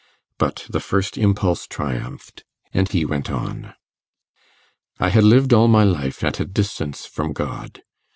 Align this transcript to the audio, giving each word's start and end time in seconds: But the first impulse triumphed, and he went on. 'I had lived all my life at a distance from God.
But 0.39 0.65
the 0.67 0.79
first 0.79 1.15
impulse 1.15 1.67
triumphed, 1.67 2.43
and 2.73 2.89
he 2.89 3.05
went 3.05 3.29
on. 3.29 3.75
'I 4.99 5.09
had 5.09 5.23
lived 5.23 5.53
all 5.53 5.67
my 5.67 5.83
life 5.83 6.23
at 6.23 6.39
a 6.39 6.45
distance 6.45 7.05
from 7.05 7.33
God. 7.33 7.83